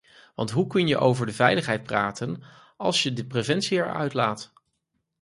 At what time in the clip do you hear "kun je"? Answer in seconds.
0.67-0.97